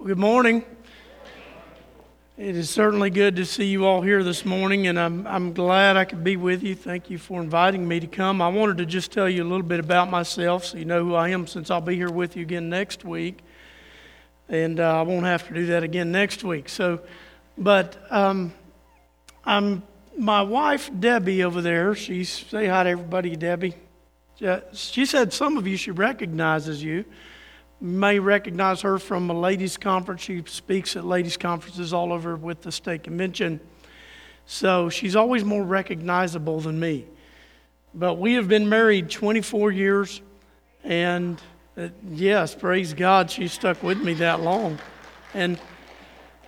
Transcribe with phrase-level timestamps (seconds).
[0.00, 0.64] Good morning.
[2.36, 5.96] It is certainly good to see you all here this morning, and I'm, I'm glad
[5.96, 6.76] I could be with you.
[6.76, 8.40] Thank you for inviting me to come.
[8.40, 11.16] I wanted to just tell you a little bit about myself so you know who
[11.16, 13.40] I am since I'll be here with you again next week.
[14.48, 16.68] And uh, I won't have to do that again next week.
[16.68, 17.00] So,
[17.58, 18.52] but um,
[19.44, 19.82] I'm
[20.16, 21.96] my wife, Debbie, over there.
[21.96, 23.74] She's, say hi to everybody, Debbie.
[24.74, 27.04] She said some of you she recognizes you
[27.80, 30.22] may recognize her from a ladies' conference.
[30.22, 33.60] She speaks at ladies' conferences all over with the state convention.
[34.46, 37.06] So she's always more recognizable than me.
[37.94, 40.20] But we have been married 24 years,
[40.84, 41.40] and
[41.76, 44.78] uh, yes, praise God, she stuck with me that long.
[45.34, 45.60] And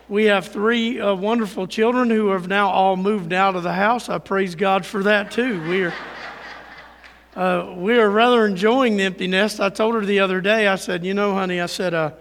[0.08, 4.08] we have three uh, wonderful children who have now all moved out of the house.
[4.08, 5.62] I praise God for that too.
[5.68, 5.94] We are
[7.36, 9.60] uh, we are rather enjoying the empty nest.
[9.60, 12.12] I told her the other day, I said, You know, honey, I said, uh,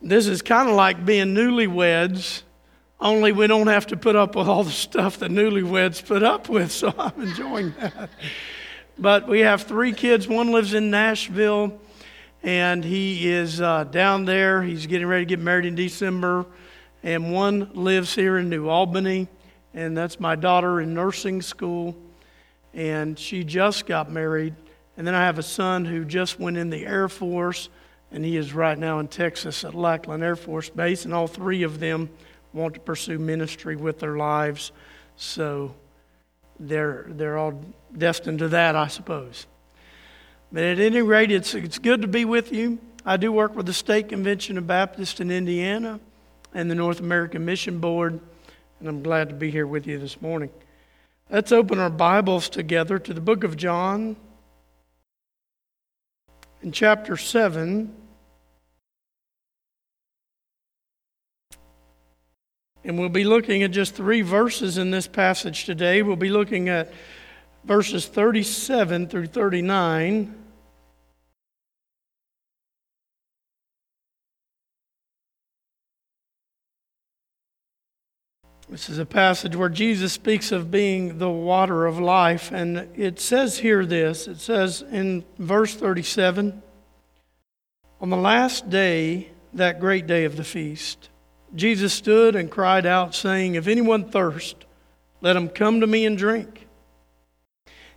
[0.00, 2.42] this is kind of like being newlyweds,
[3.00, 6.48] only we don't have to put up with all the stuff that newlyweds put up
[6.48, 6.72] with.
[6.84, 8.10] So I'm enjoying that.
[8.98, 10.26] But we have three kids.
[10.26, 11.78] One lives in Nashville,
[12.42, 14.62] and he is uh, down there.
[14.62, 16.46] He's getting ready to get married in December.
[17.02, 19.28] And one lives here in New Albany,
[19.74, 21.94] and that's my daughter in nursing school
[22.74, 24.54] and she just got married.
[24.96, 27.68] And then I have a son who just went in the Air Force,
[28.12, 31.04] and he is right now in Texas at Lackland Air Force Base.
[31.04, 32.10] And all three of them
[32.52, 34.72] want to pursue ministry with their lives.
[35.16, 35.74] So
[36.60, 37.60] they're, they're all
[37.96, 39.46] destined to that, I suppose.
[40.52, 42.78] But at any rate, it's, it's good to be with you.
[43.04, 46.00] I do work with the State Convention of Baptists in Indiana
[46.54, 48.20] and the North American Mission Board,
[48.78, 50.50] and I'm glad to be here with you this morning.
[51.30, 54.14] Let's open our Bibles together to the book of John
[56.62, 57.94] in chapter 7.
[62.84, 66.02] And we'll be looking at just three verses in this passage today.
[66.02, 66.92] We'll be looking at
[67.64, 70.43] verses 37 through 39.
[78.74, 82.50] This is a passage where Jesus speaks of being the water of life.
[82.50, 86.60] And it says here this it says in verse 37
[88.00, 91.10] On the last day, that great day of the feast,
[91.54, 94.64] Jesus stood and cried out, saying, If anyone thirst,
[95.20, 96.66] let him come to me and drink.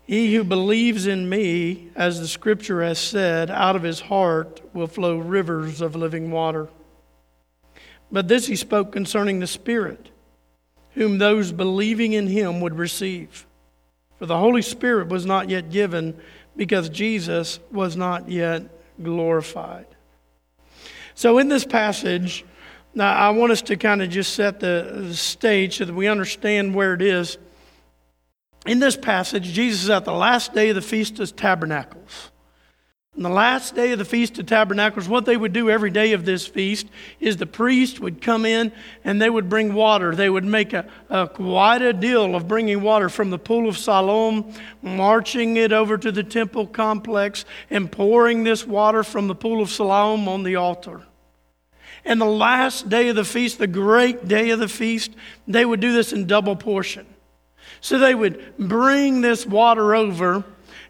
[0.03, 4.85] He who believes in me, as the scripture has said, out of his heart will
[4.85, 6.69] flow rivers of living water.
[8.11, 10.11] But this he spoke concerning the Spirit
[10.97, 13.45] whom those believing in him would receive.
[14.17, 16.19] For the Holy Spirit was not yet given
[16.55, 18.63] because Jesus was not yet
[19.01, 19.85] glorified.
[21.13, 22.43] So, in this passage,
[22.95, 26.73] now I want us to kind of just set the stage so that we understand
[26.73, 27.37] where it is.
[28.65, 32.31] In this passage, Jesus is at the last day of the Feast of Tabernacles.
[33.17, 36.13] On the last day of the Feast of Tabernacles, what they would do every day
[36.13, 36.85] of this feast
[37.19, 38.71] is the priest would come in
[39.03, 40.13] and they would bring water.
[40.13, 43.75] They would make a, a quite a deal of bringing water from the pool of
[43.75, 49.63] Siloam, marching it over to the temple complex, and pouring this water from the pool
[49.63, 51.01] of Siloam on the altar.
[52.05, 55.09] And the last day of the feast, the great day of the feast,
[55.47, 57.07] they would do this in double portion.
[57.81, 60.43] So they would bring this water over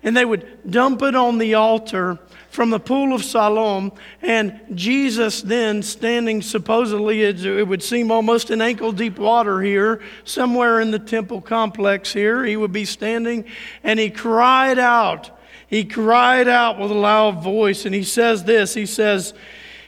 [0.04, 2.20] and they would dump it on the altar
[2.50, 3.92] from the pool of Siloam.
[4.22, 10.80] And Jesus, then standing supposedly, it would seem almost in ankle deep water here, somewhere
[10.80, 13.46] in the temple complex here, he would be standing
[13.84, 15.32] and he cried out.
[15.68, 19.34] He cried out with a loud voice, and he says this He says,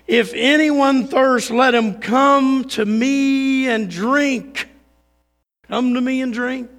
[0.08, 4.68] If anyone thirsts, let him come to me and drink.
[5.70, 6.79] Come to me and drink.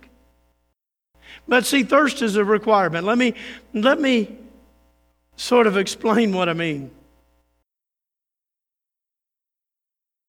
[1.51, 3.05] But see, thirst is a requirement.
[3.05, 3.35] Let me,
[3.75, 4.39] let me
[5.35, 6.93] sort of explain what I mean.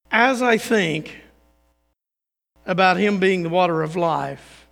[0.10, 1.16] As I think
[2.66, 4.68] about him being the water of life,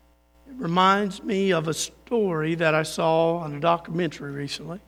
[0.50, 4.80] it reminds me of a story that I saw on a documentary recently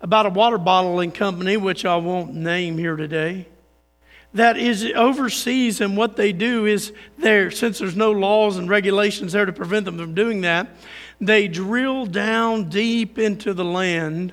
[0.00, 3.46] about a water bottling company, which I won't name here today
[4.34, 9.32] that is overseas, and what they do is there, since there's no laws and regulations
[9.32, 10.68] there to prevent them from doing that,
[11.20, 14.32] they drill down deep into the land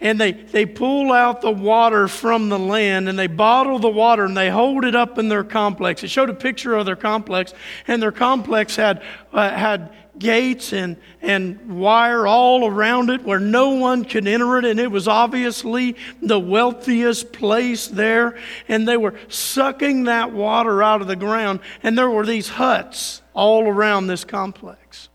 [0.00, 4.24] and they, they pull out the water from the land and they bottle the water
[4.24, 6.02] and they hold it up in their complex.
[6.02, 7.54] It showed a picture of their complex,
[7.86, 9.02] and their complex had,
[9.32, 14.64] uh, had gates and, and wire all around it where no one could enter it,
[14.64, 18.38] and it was obviously the wealthiest place there.
[18.68, 23.22] And they were sucking that water out of the ground, and there were these huts
[23.34, 25.08] all around this complex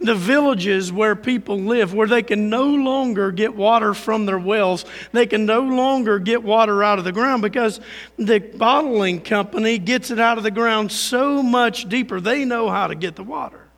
[0.00, 4.84] the villages where people live, where they can no longer get water from their wells.
[5.12, 7.80] They can no longer get water out of the ground because
[8.16, 12.20] the bottling company gets it out of the ground so much deeper.
[12.20, 13.68] They know how to get the water.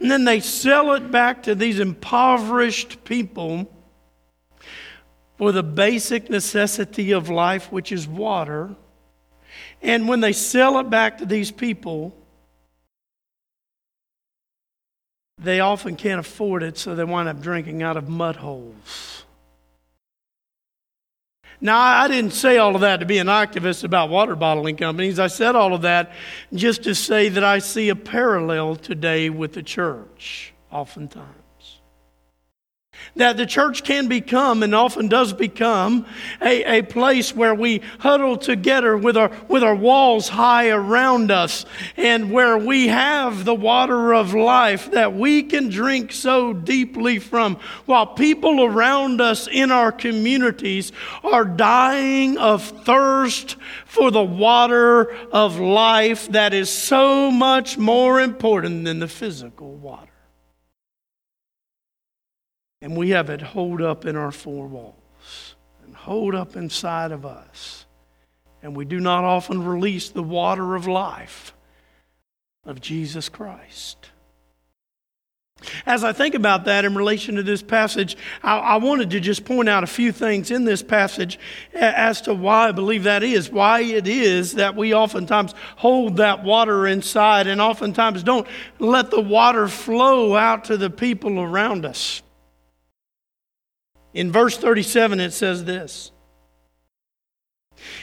[0.00, 3.70] And then they sell it back to these impoverished people
[5.38, 8.74] for the basic necessity of life, which is water.
[9.80, 12.14] And when they sell it back to these people,
[15.38, 19.24] they often can't afford it, so they wind up drinking out of mud holes.
[21.60, 25.18] Now, I didn't say all of that to be an activist about water bottling companies.
[25.18, 26.12] I said all of that
[26.54, 31.47] just to say that I see a parallel today with the church, oftentimes
[33.16, 36.06] that the church can become and often does become
[36.40, 41.64] a, a place where we huddle together with our, with our walls high around us
[41.96, 47.56] and where we have the water of life that we can drink so deeply from
[47.86, 50.92] while people around us in our communities
[51.24, 58.84] are dying of thirst for the water of life that is so much more important
[58.84, 60.08] than the physical water
[62.80, 67.26] and we have it holed up in our four walls and holed up inside of
[67.26, 67.86] us.
[68.62, 71.54] And we do not often release the water of life
[72.64, 74.10] of Jesus Christ.
[75.86, 79.44] As I think about that in relation to this passage, I, I, wanted to just
[79.44, 81.36] point out a few things in this passage
[81.74, 83.50] as to why I believe that is.
[83.50, 88.46] Why it is that we oftentimes hold that water inside and oftentimes don't
[88.78, 92.22] let the water flow out to the people around us.
[94.14, 96.10] In verse 37, it says this.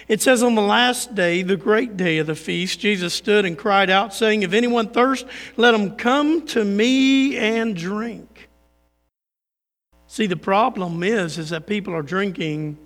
[0.07, 3.57] It says, On the last day, the great day of the feast, Jesus stood and
[3.57, 5.25] cried out, saying, If anyone thirst,
[5.57, 8.49] let him come to me and drink.
[10.07, 12.77] See, the problem is, is that people are drinking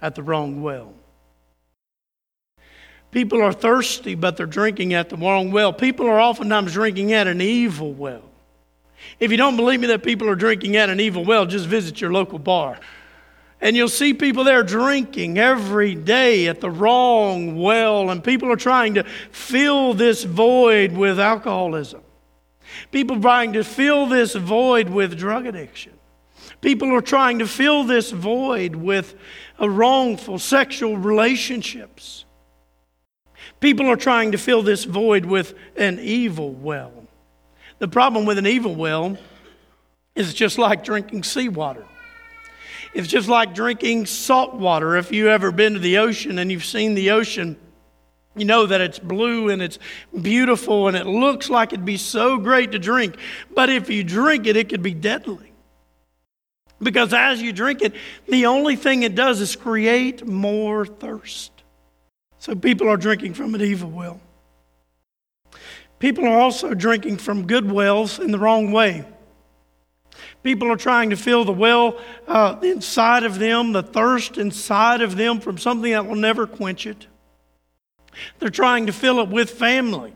[0.00, 0.92] at the wrong well.
[3.10, 5.72] People are thirsty, but they're drinking at the wrong well.
[5.72, 8.28] People are oftentimes drinking at an evil well.
[9.20, 12.00] If you don't believe me that people are drinking at an evil well, just visit
[12.00, 12.78] your local bar.
[13.60, 18.56] And you'll see people there drinking every day at the wrong well, and people are
[18.56, 22.02] trying to fill this void with alcoholism.
[22.90, 25.92] People are trying to fill this void with drug addiction.
[26.60, 29.14] People are trying to fill this void with
[29.60, 32.24] wrongful sexual relationships.
[33.60, 37.03] People are trying to fill this void with an evil well.
[37.78, 39.16] The problem with an evil well
[40.14, 41.84] is just like drinking seawater.
[42.94, 44.96] It's just like drinking salt water.
[44.96, 47.56] If you've ever been to the ocean and you've seen the ocean,
[48.36, 49.78] you know that it's blue and it's
[50.22, 53.16] beautiful and it looks like it'd be so great to drink.
[53.52, 55.52] But if you drink it, it could be deadly.
[56.80, 57.94] Because as you drink it,
[58.28, 61.50] the only thing it does is create more thirst.
[62.38, 64.20] So people are drinking from an evil well.
[66.04, 69.06] People are also drinking from good wells in the wrong way.
[70.42, 71.98] People are trying to fill the well
[72.28, 76.86] uh, inside of them, the thirst inside of them from something that will never quench
[76.86, 77.06] it.
[78.38, 80.12] They're trying to fill it with family.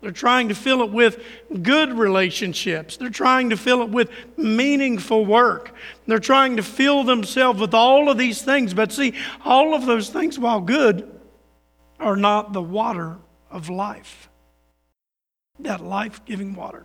[0.00, 1.20] They're trying to fill it with
[1.60, 2.96] good relationships.
[2.96, 5.74] They're trying to fill it with meaningful work.
[6.06, 8.74] They're trying to fill themselves with all of these things.
[8.74, 9.14] But see,
[9.44, 11.18] all of those things, while good,
[11.98, 13.16] are not the water
[13.50, 14.28] of life
[15.60, 16.84] that life giving water.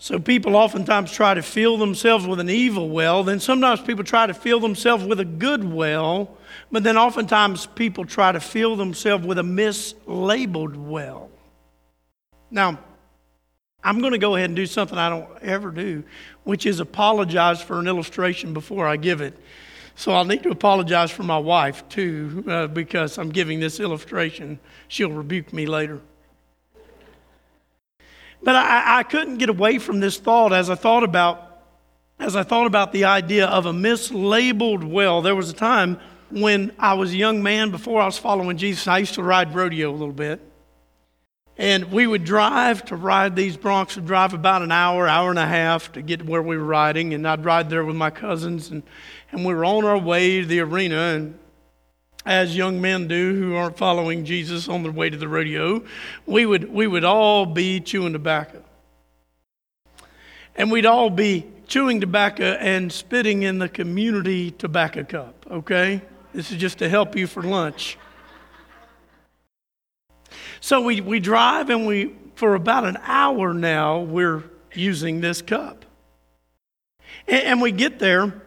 [0.00, 3.24] So people oftentimes try to fill themselves with an evil well.
[3.24, 6.36] Then sometimes people try to fill themselves with a good well.
[6.70, 11.30] But then oftentimes people try to fill themselves with a mislabeled well.
[12.48, 12.78] Now,
[13.82, 16.04] I'm going to go ahead and do something I don't ever do,
[16.44, 19.36] which is apologize for an illustration before I give it.
[19.96, 24.60] So I'll need to apologize for my wife too, uh, because I'm giving this illustration.
[24.86, 26.00] She'll rebuke me later.
[28.42, 31.44] But I, I couldn't get away from this thought as I thought about
[32.20, 35.22] as I thought about the idea of a mislabeled well.
[35.22, 38.88] There was a time when I was a young man before I was following Jesus.
[38.88, 40.40] I used to ride rodeo a little bit.
[41.56, 45.38] And we would drive to ride these broncs, would drive about an hour, hour and
[45.38, 47.14] a half to get to where we were riding.
[47.14, 48.70] And I'd ride there with my cousins.
[48.70, 48.84] And,
[49.32, 50.96] and we were on our way to the arena.
[50.96, 51.38] And
[52.28, 55.82] as young men do who aren't following Jesus on their way to the rodeo,
[56.26, 58.62] we would, we would all be chewing tobacco.
[60.54, 66.02] And we'd all be chewing tobacco and spitting in the community tobacco cup, okay?
[66.34, 67.96] This is just to help you for lunch.
[70.60, 74.44] So we, we drive and we, for about an hour now, we're
[74.74, 75.86] using this cup.
[77.26, 78.42] And, and we get there,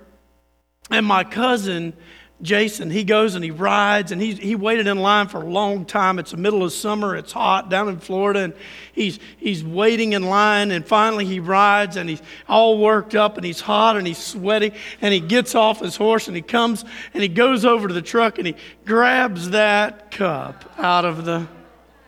[0.92, 1.94] and my cousin
[2.42, 5.86] Jason, he goes and he rides, and he, he waited in line for a long
[5.86, 6.18] time.
[6.20, 8.54] It's the middle of summer, it's hot down in Florida, and
[8.94, 13.46] he's, he's waiting in line, and finally he rides, and he's all worked up, and
[13.46, 16.84] he's hot, and he's sweaty, and he gets off his horse, and he comes,
[17.14, 18.56] and he goes over to the truck, and he
[18.86, 21.48] grabs that cup out of the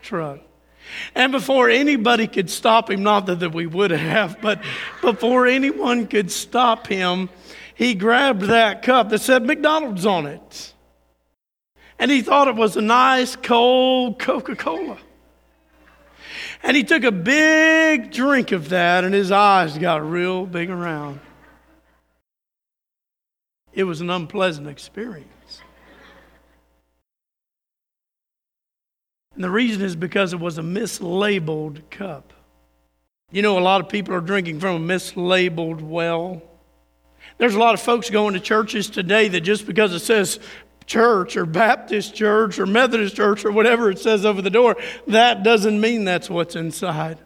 [0.01, 0.39] truck.
[1.15, 4.61] And before anybody could stop him, not that, we would have, but
[5.01, 7.29] before anyone could stop him,
[7.75, 10.73] he grabbed that cup that said McDonald's on it.
[11.99, 14.97] And he thought it was a nice cold Coca Cola.
[16.61, 21.19] And he took a big drink of that, and his eyes got real big around.
[23.73, 25.61] It was an unpleasant experience.
[29.35, 32.33] And the reason is because it was a mislabeled cup.
[33.31, 36.41] You know, a lot of people are drinking from a mislabeled well.
[37.43, 40.39] There's a lot of folks going to churches today that just because it says
[40.85, 45.43] church or Baptist church or Methodist church or whatever it says over the door, that
[45.43, 47.17] doesn't mean that's what's inside.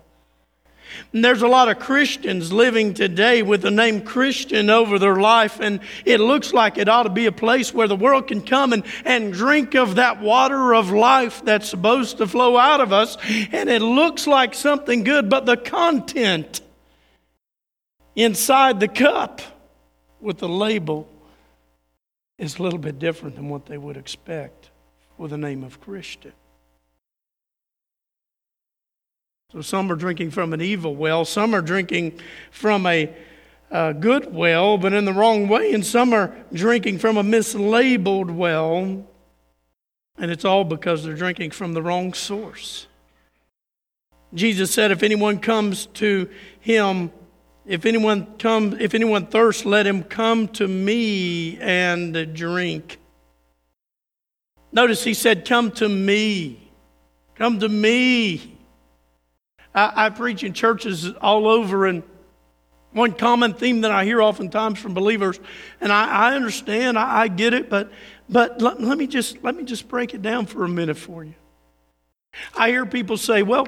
[1.14, 5.60] And there's a lot of Christians living today with the name Christian over their life,
[5.60, 8.74] and it looks like it ought to be a place where the world can come
[8.74, 13.18] and, and drink of that water of life that's supposed to flow out of us,
[13.52, 16.62] and it looks like something good, but the content
[18.16, 19.44] inside the cup
[20.20, 21.08] with the label
[22.38, 24.70] is a little bit different than what they would expect
[25.18, 26.34] with the name of Christian.
[29.52, 32.20] So some are drinking from an evil well, some are drinking
[32.52, 33.10] from a,
[33.72, 38.30] a good well, but in the wrong way, and some are drinking from a mislabeled
[38.30, 39.08] well,
[40.18, 42.88] and it's all because they're drinking from the wrong source.
[44.34, 47.12] Jesus said, If anyone comes to him
[47.68, 52.98] if anyone comes, if anyone thirsts, let him come to me and drink.
[54.72, 56.72] Notice he said, Come to me.
[57.36, 58.58] Come to me.
[59.76, 62.04] I, I preach in churches all over, and
[62.94, 65.40] one common theme that I hear oftentimes from believers,
[65.82, 67.92] and I, I understand, I, I, get it, but,
[68.30, 71.24] but let, let, me just, let me just break it down for a minute for
[71.24, 71.36] you.
[72.56, 73.68] I hear people say, Well,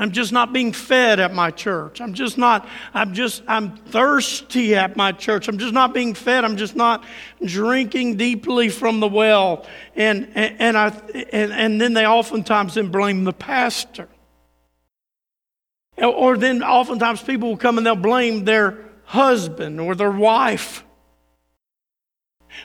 [0.00, 2.00] I'm just not being fed at my church.
[2.00, 5.48] I'm just not, I'm just, I'm thirsty at my church.
[5.48, 6.44] I'm just not being fed.
[6.44, 7.04] I'm just not
[7.44, 9.66] drinking deeply from the well.
[9.96, 10.88] And, and, and I,
[11.32, 14.08] and, and then they oftentimes then blame the pastor.
[15.96, 20.84] Or then oftentimes people will come and they'll blame their husband or their wife.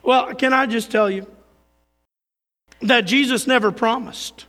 [0.03, 1.25] Well, can I just tell you
[2.81, 4.45] that Jesus never promised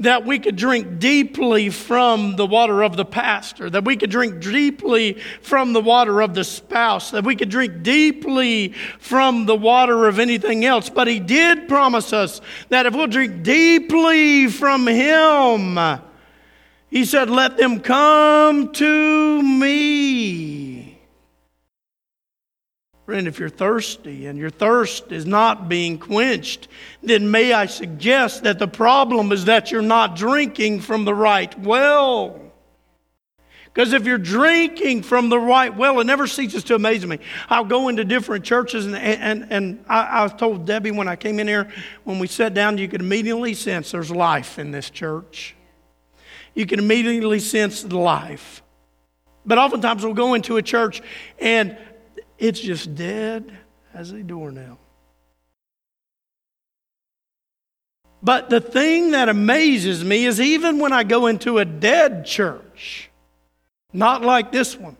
[0.00, 4.40] that we could drink deeply from the water of the pastor, that we could drink
[4.40, 10.08] deeply from the water of the spouse, that we could drink deeply from the water
[10.08, 10.88] of anything else.
[10.88, 12.40] But he did promise us
[12.70, 15.78] that if we'll drink deeply from him,
[16.88, 20.79] he said, Let them come to me.
[23.10, 26.68] Friend, if you're thirsty and your thirst is not being quenched,
[27.02, 31.58] then may I suggest that the problem is that you're not drinking from the right
[31.58, 32.40] well.
[33.64, 37.18] Because if you're drinking from the right well, it never ceases to amaze me.
[37.48, 41.40] I'll go into different churches, and, and, and I, I told Debbie when I came
[41.40, 41.68] in here,
[42.04, 45.56] when we sat down, you could immediately sense there's life in this church.
[46.54, 48.62] You can immediately sense the life.
[49.44, 51.02] But oftentimes we'll go into a church
[51.40, 51.76] and
[52.40, 53.56] it's just dead
[53.94, 54.78] as a doornail.
[58.22, 63.10] But the thing that amazes me is even when I go into a dead church,
[63.92, 64.96] not like this one,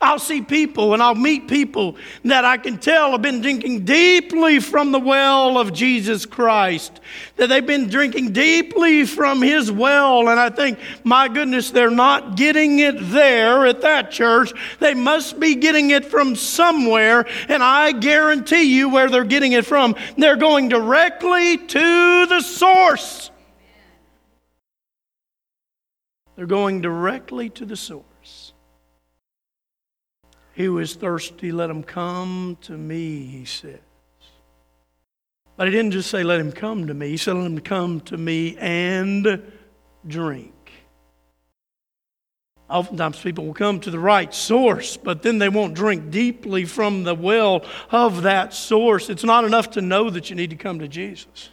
[0.00, 4.60] I'll see people and I'll meet people that I can tell have been drinking deeply
[4.60, 7.00] from the well of Jesus Christ.
[7.36, 10.28] That they've been drinking deeply from His well.
[10.28, 14.52] And I think, my goodness, they're not getting it there at that church.
[14.80, 17.26] They must be getting it from somewhere.
[17.48, 19.96] And I guarantee you where they're getting it from.
[20.16, 23.30] They're going directly to the source.
[26.36, 28.04] They're going directly to the source.
[30.54, 33.80] He who is thirsty, let him come to me, he says.
[35.56, 37.08] But he didn't just say, let him come to me.
[37.10, 39.42] He said, let him come to me and
[40.06, 40.52] drink.
[42.68, 47.04] Oftentimes people will come to the right source, but then they won't drink deeply from
[47.04, 49.10] the well of that source.
[49.10, 51.50] It's not enough to know that you need to come to Jesus.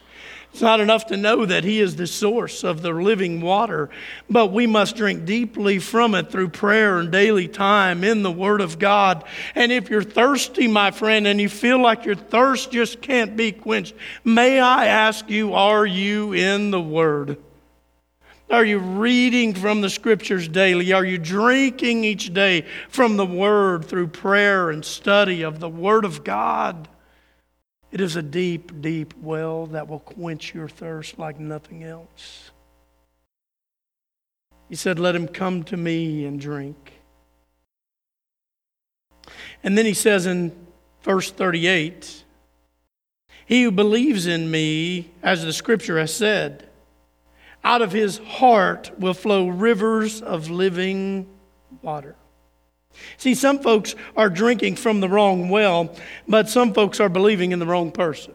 [0.52, 3.88] It's not enough to know that He is the source of the living water,
[4.28, 8.60] but we must drink deeply from it through prayer and daily time in the Word
[8.60, 9.24] of God.
[9.54, 13.52] And if you're thirsty, my friend, and you feel like your thirst just can't be
[13.52, 13.94] quenched,
[14.24, 17.38] may I ask you, are you in the Word?
[18.50, 20.92] Are you reading from the scriptures daily?
[20.92, 26.04] Are you drinking each day from the Word through prayer and study of the Word
[26.04, 26.88] of God?
[27.92, 32.50] It is a deep, deep well that will quench your thirst like nothing else.
[34.70, 36.94] He said, Let him come to me and drink.
[39.62, 40.52] And then he says in
[41.02, 42.24] verse 38
[43.44, 46.70] He who believes in me, as the scripture has said,
[47.62, 51.28] out of his heart will flow rivers of living
[51.82, 52.16] water.
[53.16, 55.94] See, some folks are drinking from the wrong well,
[56.28, 58.34] but some folks are believing in the wrong person.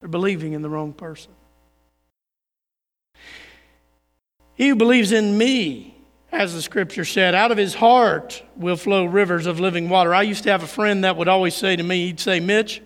[0.00, 1.32] They're believing in the wrong person.
[4.54, 5.96] He who believes in me,
[6.30, 10.14] as the scripture said, out of his heart will flow rivers of living water.
[10.14, 12.82] I used to have a friend that would always say to me, he'd say, Mitch,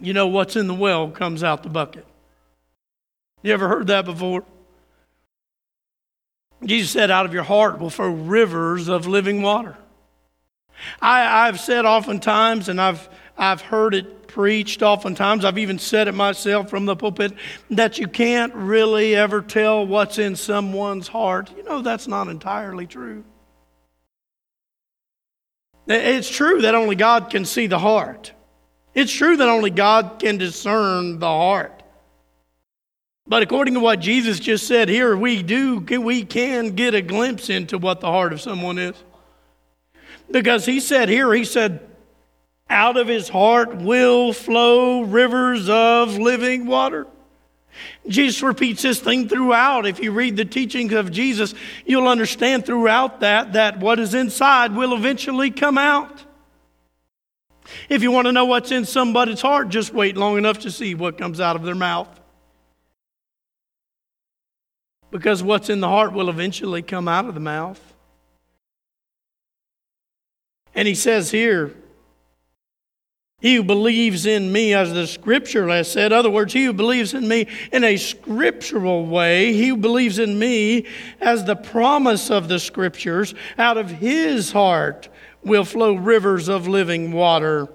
[0.00, 2.06] you know what's in the well comes out the bucket.
[3.42, 4.44] You ever heard that before?
[6.64, 9.76] Jesus said, Out of your heart will flow rivers of living water.
[11.00, 16.12] I, have said oftentimes, and I've, I've heard it preached oftentimes, I've even said it
[16.12, 17.32] myself from the pulpit,
[17.70, 21.50] that you can't really ever tell what's in someone's heart.
[21.56, 23.24] You know, that's not entirely true.
[25.86, 28.32] It's true that only God can see the heart.
[28.94, 31.75] It's true that only God can discern the heart.
[33.28, 37.50] But according to what Jesus just said here, we do we can get a glimpse
[37.50, 38.94] into what the heart of someone is.
[40.30, 41.80] Because he said here, he said,
[42.68, 47.06] out of his heart will flow rivers of living water.
[48.08, 49.86] Jesus repeats this thing throughout.
[49.86, 54.74] If you read the teachings of Jesus, you'll understand throughout that that what is inside
[54.74, 56.24] will eventually come out.
[57.88, 60.94] If you want to know what's in somebody's heart, just wait long enough to see
[60.94, 62.15] what comes out of their mouth.
[65.10, 67.80] Because what's in the heart will eventually come out of the mouth.
[70.74, 71.74] And he says here,
[73.40, 77.12] he who believes in me, as the scripture has said, other words, he who believes
[77.12, 80.86] in me in a scriptural way, he who believes in me
[81.20, 85.10] as the promise of the scriptures, out of his heart
[85.44, 87.68] will flow rivers of living water.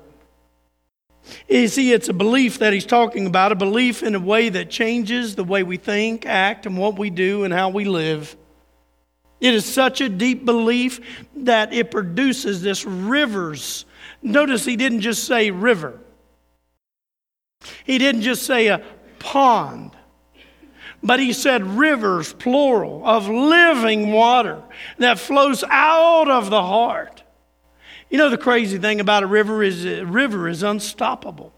[1.47, 4.69] You see, it's a belief that he's talking about, a belief in a way that
[4.69, 8.35] changes the way we think, act, and what we do and how we live.
[9.39, 10.99] It is such a deep belief
[11.35, 13.85] that it produces this rivers.
[14.21, 15.99] Notice he didn't just say river,
[17.83, 18.83] he didn't just say a
[19.19, 19.91] pond,
[21.03, 24.61] but he said rivers, plural, of living water
[24.99, 27.20] that flows out of the heart.
[28.11, 31.53] You know the crazy thing about a river is a river is unstoppable.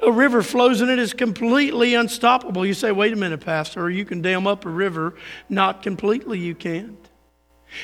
[0.00, 2.64] A river flows in it is completely unstoppable.
[2.64, 5.14] You say, wait a minute, Pastor, you can dam up a river.
[5.48, 6.98] Not completely, you can't.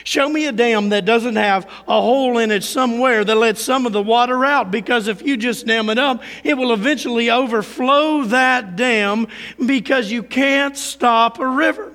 [0.04, 3.86] Show me a dam that doesn't have a hole in it somewhere that lets some
[3.86, 8.22] of the water out because if you just dam it up, it will eventually overflow
[8.24, 9.26] that dam
[9.64, 11.92] because you can't stop a river.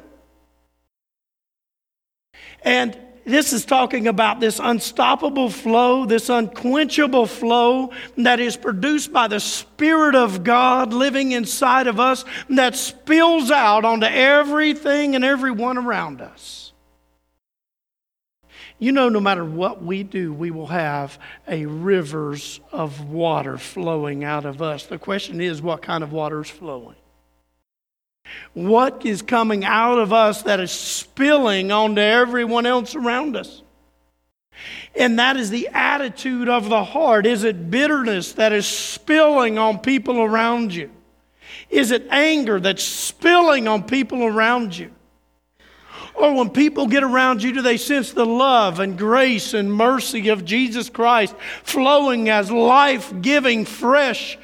[2.64, 9.28] And this is talking about this unstoppable flow, this unquenchable flow that is produced by
[9.28, 15.78] the Spirit of God living inside of us that spills out onto everything and everyone
[15.78, 16.74] around us.
[18.78, 24.24] You know, no matter what we do, we will have a rivers of water flowing
[24.24, 24.86] out of us.
[24.86, 26.98] The question is, what kind of water is flowing?
[28.54, 33.62] What is coming out of us that is spilling onto everyone else around us?
[34.96, 37.26] And that is the attitude of the heart.
[37.26, 40.90] Is it bitterness that is spilling on people around you?
[41.70, 44.92] Is it anger that's spilling on people around you?
[46.14, 50.30] Or when people get around you, do they sense the love and grace and mercy
[50.30, 54.38] of Jesus Christ flowing as life giving, fresh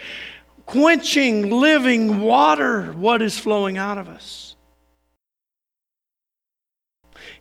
[0.72, 4.56] quenching, living water, what is flowing out of us?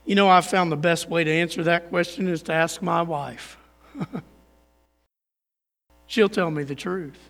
[0.04, 3.02] You know, I found the best way to answer that question is to ask my
[3.02, 3.56] wife.
[6.06, 7.29] She'll tell me the truth.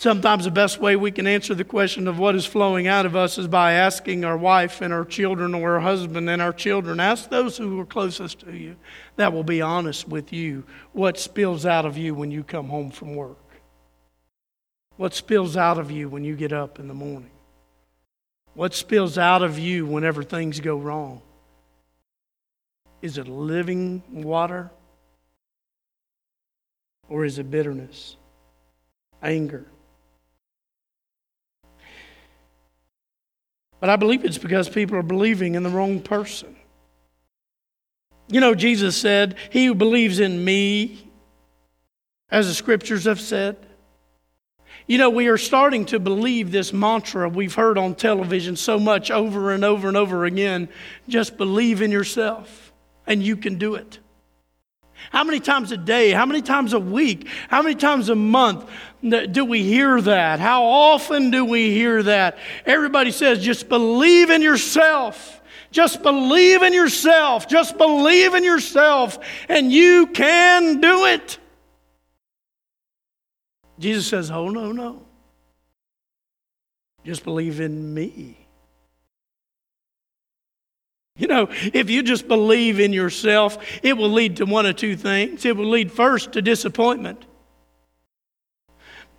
[0.00, 3.14] Sometimes the best way we can answer the question of what is flowing out of
[3.14, 6.98] us is by asking our wife and our children or our husband and our children.
[7.00, 8.76] Ask those who are closest to you
[9.16, 12.90] that will be honest with you what spills out of you when you come home
[12.90, 13.36] from work.
[14.96, 17.32] What spills out of you when you get up in the morning?
[18.54, 21.20] What spills out of you whenever things go wrong?
[23.02, 24.70] Is it living water?
[27.06, 28.16] Or is it bitterness,
[29.22, 29.66] anger?
[33.80, 36.54] But I believe it's because people are believing in the wrong person.
[38.28, 41.10] You know, Jesus said, He who believes in me,
[42.30, 43.56] as the scriptures have said.
[44.86, 49.10] You know, we are starting to believe this mantra we've heard on television so much
[49.10, 50.68] over and over and over again
[51.08, 52.72] just believe in yourself,
[53.06, 53.98] and you can do it.
[55.10, 58.68] How many times a day, how many times a week, how many times a month
[59.02, 60.38] do we hear that?
[60.40, 62.38] How often do we hear that?
[62.66, 65.40] Everybody says, just believe in yourself.
[65.70, 67.48] Just believe in yourself.
[67.48, 71.38] Just believe in yourself, and you can do it.
[73.78, 75.06] Jesus says, Oh, no, no.
[77.04, 78.39] Just believe in me.
[81.20, 84.96] You know, if you just believe in yourself, it will lead to one of two
[84.96, 85.44] things.
[85.44, 87.26] It will lead first to disappointment.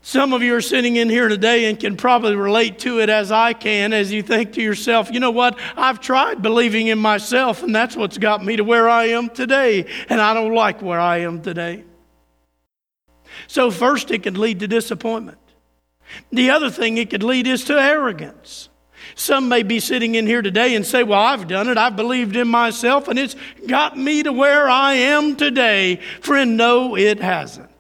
[0.02, 3.32] Some of you are sitting in here today and can probably relate to it as
[3.32, 5.60] I can as you think to yourself, you know what?
[5.78, 9.86] I've tried believing in myself, and that's what's got me to where I am today,
[10.10, 11.84] and I don't like where I am today.
[13.46, 15.38] So, first, it can lead to disappointment.
[16.32, 18.71] The other thing it could lead is to arrogance.
[19.16, 21.78] Some may be sitting in here today and say, Well, I've done it.
[21.78, 23.36] I've believed in myself, and it's
[23.68, 25.98] got me to where I am today.
[26.22, 27.71] Friend, no, it hasn't.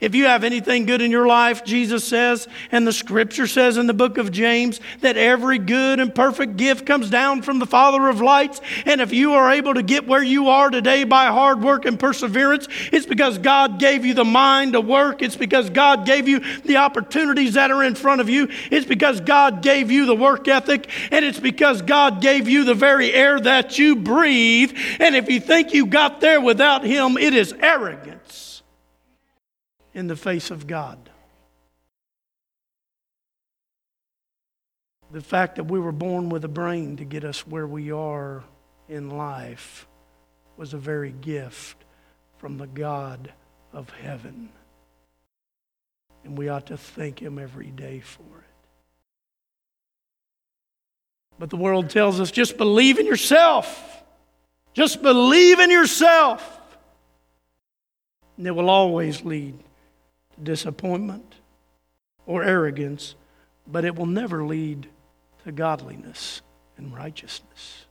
[0.00, 3.88] If you have anything good in your life, Jesus says, and the scripture says in
[3.88, 8.08] the book of James, that every good and perfect gift comes down from the Father
[8.08, 8.60] of lights.
[8.86, 11.98] And if you are able to get where you are today by hard work and
[11.98, 15.20] perseverance, it's because God gave you the mind to work.
[15.20, 18.48] It's because God gave you the opportunities that are in front of you.
[18.70, 20.88] It's because God gave you the work ethic.
[21.10, 24.76] And it's because God gave you the very air that you breathe.
[25.00, 28.47] And if you think you got there without Him, it is arrogance
[29.98, 31.10] in the face of God.
[35.10, 38.44] The fact that we were born with a brain to get us where we are
[38.88, 39.88] in life
[40.56, 41.84] was a very gift
[42.36, 43.32] from the God
[43.72, 44.50] of heaven.
[46.22, 48.68] And we ought to thank Him every day for it.
[51.40, 54.04] But the world tells us just believe in yourself.
[54.74, 56.60] Just believe in yourself.
[58.36, 59.64] And it will always lead
[60.42, 61.34] disappointment,
[62.26, 63.14] or arrogance,
[63.66, 64.88] but it will never lead
[65.44, 66.42] to godliness
[66.76, 67.86] and righteousness.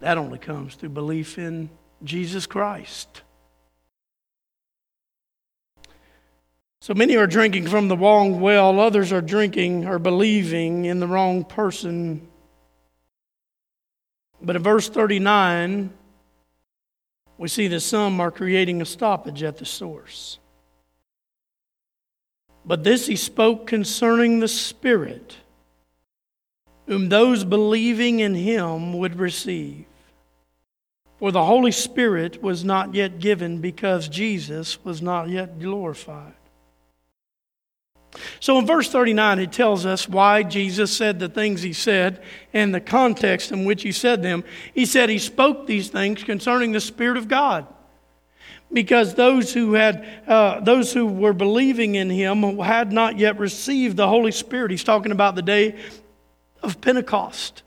[0.00, 1.70] That only comes through belief in
[2.04, 3.22] Jesus Christ.
[6.80, 11.08] So many are drinking from the wrong well, others are drinking or believing in the
[11.08, 12.28] wrong person.
[14.40, 15.90] But in verse 39,
[17.38, 20.38] we see that some are creating a stoppage at the source.
[22.64, 25.36] But this he spoke concerning the Spirit,
[26.86, 29.84] whom those believing in him would receive.
[31.18, 36.34] For the Holy Spirit was not yet given because Jesus was not yet glorified.
[38.40, 42.74] So in verse 39, it tells us why Jesus said the things he said and
[42.74, 44.44] the context in which he said them.
[44.74, 47.66] He said he spoke these things concerning the Spirit of God.
[48.72, 53.96] Because those who, had, uh, those who were believing in him had not yet received
[53.96, 54.72] the Holy Spirit.
[54.72, 55.76] He's talking about the day
[56.62, 57.62] of Pentecost.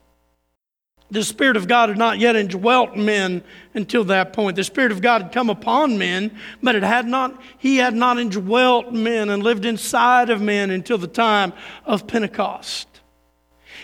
[1.11, 3.43] The Spirit of God had not yet indwelt men
[3.73, 4.55] until that point.
[4.55, 8.19] The Spirit of God had come upon men, but it had not, He had not
[8.19, 11.53] indwelt men and lived inside of men until the time
[11.85, 12.87] of Pentecost.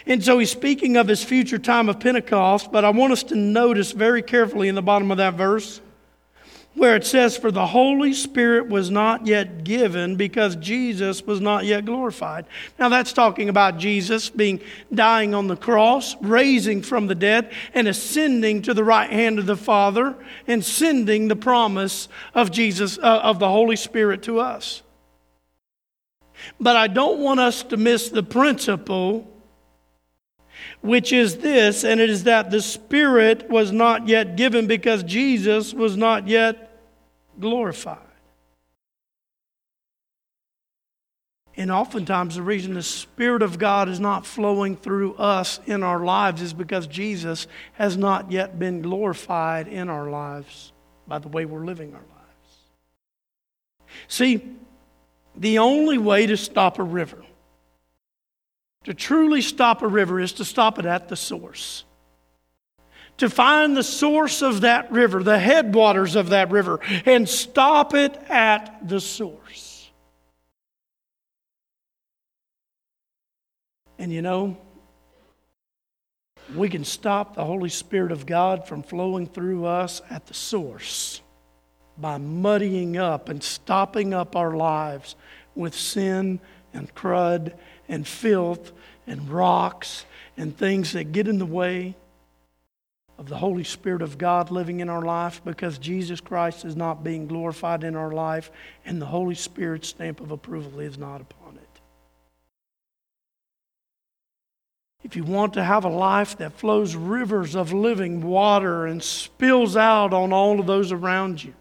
[0.06, 3.36] And so he's speaking of his future time of Pentecost, but I want us to
[3.36, 5.82] notice very carefully in the bottom of that verse
[6.76, 11.66] where it says, For the Holy Spirit was not yet given because Jesus was not
[11.66, 12.46] yet glorified.
[12.78, 14.62] Now that's talking about Jesus being
[14.94, 19.46] dying on the cross, raising from the dead, and ascending to the right hand of
[19.46, 20.16] the Father,
[20.48, 24.82] and sending the promise of Jesus, uh, of the Holy Spirit to us.
[26.60, 29.32] But I don't want us to miss the principle
[30.86, 35.74] which is this, and it is that the Spirit was not yet given because Jesus
[35.74, 36.80] was not yet
[37.40, 38.00] glorified.
[41.58, 46.04] And oftentimes, the reason the Spirit of God is not flowing through us in our
[46.04, 50.74] lives is because Jesus has not yet been glorified in our lives
[51.08, 52.58] by the way we're living our lives.
[54.08, 54.42] See,
[55.36, 57.24] the only way to stop a river,
[58.86, 61.84] to truly stop a river, is to stop it at the source.
[63.18, 68.16] To find the source of that river, the headwaters of that river, and stop it
[68.30, 69.90] at the source.
[73.98, 74.58] And you know,
[76.54, 81.22] we can stop the Holy Spirit of God from flowing through us at the source
[81.98, 85.16] by muddying up and stopping up our lives
[85.56, 86.40] with sin
[86.74, 88.72] and crud and filth
[89.08, 90.06] and rocks
[90.38, 91.96] and things that get in the way
[93.18, 97.04] of the Holy Spirit of God living in our life because Jesus Christ is not
[97.04, 98.52] being glorified in our life
[98.86, 101.56] and the Holy Spirit's stamp of approval is not upon.
[101.56, 101.82] It.
[105.04, 109.78] If you want to have a life that flows rivers of living water and spills
[109.78, 111.54] out on all of those around you,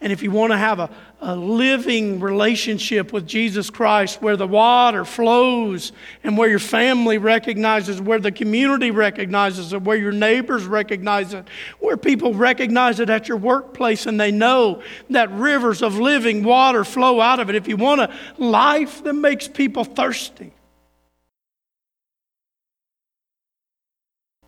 [0.00, 0.90] and if you want to have a,
[1.22, 8.00] a living relationship with Jesus Christ where the water flows and where your family recognizes,
[8.00, 11.48] where the community recognizes it, where your neighbors recognize it,
[11.80, 16.84] where people recognize it at your workplace and they know that rivers of living water
[16.84, 20.52] flow out of it, if you want a life that makes people thirsty,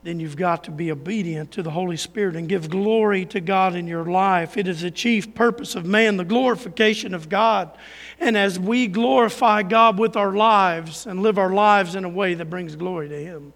[0.03, 3.75] then you've got to be obedient to the Holy Spirit and give glory to God
[3.75, 4.57] in your life.
[4.57, 7.77] It is the chief purpose of man, the glorification of God.
[8.21, 12.35] And as we glorify God with our lives and live our lives in a way
[12.35, 13.53] that brings glory to Him,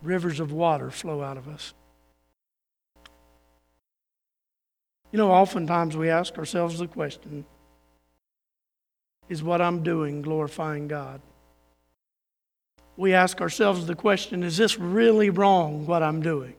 [0.00, 1.74] rivers of water flow out of us.
[5.12, 7.44] You know, oftentimes we ask ourselves the question
[9.28, 11.20] is what I'm doing glorifying God?
[12.96, 16.54] We ask ourselves the question is this really wrong what I'm doing?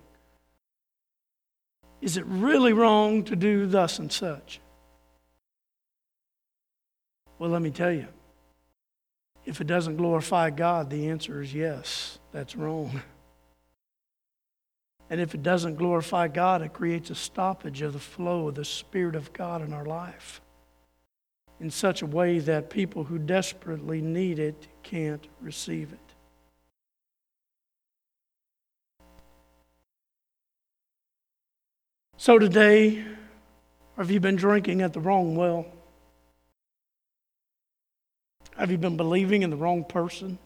[2.01, 4.59] Is it really wrong to do thus and such?
[7.39, 8.07] Well, let me tell you.
[9.45, 13.01] If it doesn't glorify God, the answer is yes, that's wrong.
[15.09, 18.65] And if it doesn't glorify God, it creates a stoppage of the flow of the
[18.65, 20.41] Spirit of God in our life
[21.59, 26.02] in such a way that people who desperately need it can't receive it.
[32.23, 33.03] So today,
[33.97, 35.65] have you been drinking at the wrong well?
[38.55, 40.39] Have you been believing in the wrong person?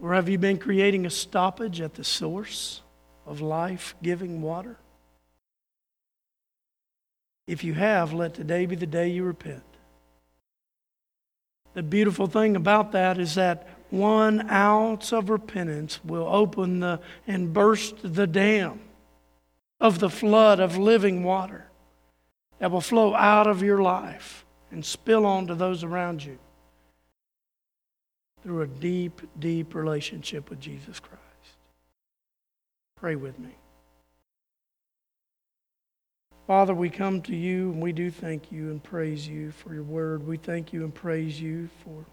[0.00, 2.82] Or have you been creating a stoppage at the source
[3.26, 4.76] of life giving water?
[7.48, 9.64] If you have, let today be the day you repent.
[11.74, 17.52] The beautiful thing about that is that one ounce of repentance will open the and
[17.52, 18.82] burst the dam
[19.80, 21.66] of the flood of living water
[22.58, 26.38] that will flow out of your life and spill onto those around you
[28.42, 31.22] through a deep, deep relationship with Jesus Christ.
[32.96, 33.50] Pray with me.
[36.46, 39.82] Father, we come to you and we do thank you and praise you for your
[39.82, 40.26] word.
[40.26, 42.04] We thank you and praise you for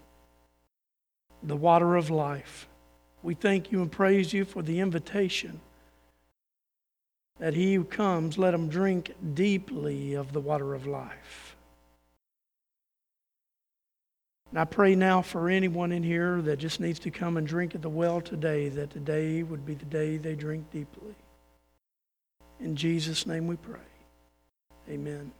[1.42, 2.68] the water of life.
[3.22, 5.60] We thank you and praise you for the invitation
[7.38, 11.56] that he who comes, let him drink deeply of the water of life.
[14.50, 17.74] And I pray now for anyone in here that just needs to come and drink
[17.74, 21.14] at the well today, that today would be the day they drink deeply.
[22.60, 23.80] In Jesus' name we pray.
[24.88, 25.32] Amen.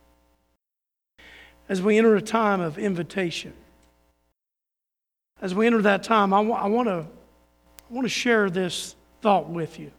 [1.68, 3.52] As we enter a time of invitation,
[5.40, 7.06] as we enter that time, I, w- I want to
[7.88, 9.92] I want to share this thought with you.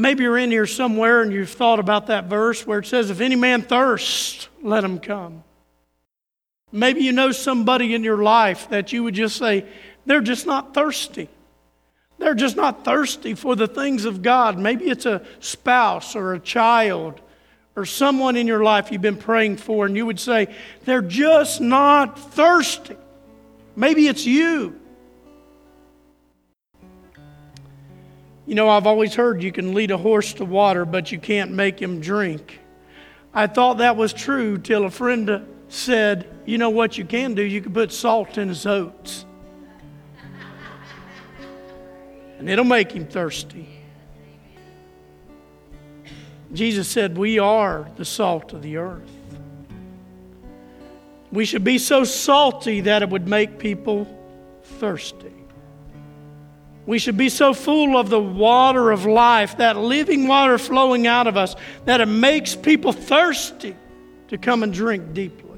[0.00, 3.20] Maybe you're in here somewhere and you've thought about that verse where it says, If
[3.20, 5.44] any man thirst, let him come.
[6.72, 9.66] Maybe you know somebody in your life that you would just say,
[10.06, 11.28] They're just not thirsty.
[12.16, 14.56] They're just not thirsty for the things of God.
[14.56, 17.20] Maybe it's a spouse or a child
[17.76, 20.48] or someone in your life you've been praying for, and you would say,
[20.86, 22.96] They're just not thirsty.
[23.76, 24.79] Maybe it's you.
[28.50, 31.52] You know, I've always heard you can lead a horse to water, but you can't
[31.52, 32.58] make him drink.
[33.32, 37.44] I thought that was true till a friend said, You know what you can do?
[37.44, 39.24] You can put salt in his oats,
[42.40, 43.68] and it'll make him thirsty.
[46.52, 49.12] Jesus said, We are the salt of the earth.
[51.30, 54.08] We should be so salty that it would make people
[54.64, 55.39] thirsty.
[56.86, 61.26] We should be so full of the water of life, that living water flowing out
[61.26, 63.76] of us, that it makes people thirsty
[64.28, 65.50] to come and drink deeply.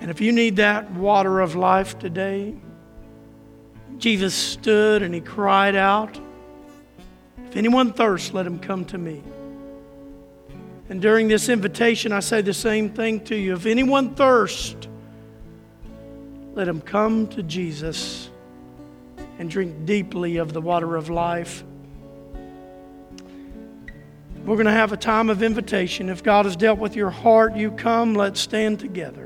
[0.00, 2.54] And if you need that water of life today,
[3.98, 6.18] Jesus stood and he cried out,
[7.46, 9.22] If anyone thirsts, let him come to me.
[10.88, 13.54] And during this invitation, I say the same thing to you.
[13.54, 14.85] If anyone thirsts,
[16.56, 18.30] let him come to Jesus
[19.38, 21.62] and drink deeply of the water of life.
[24.46, 26.08] We're going to have a time of invitation.
[26.08, 29.25] If God has dealt with your heart, you come, let's stand together.